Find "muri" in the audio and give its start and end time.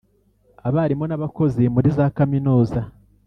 1.73-1.89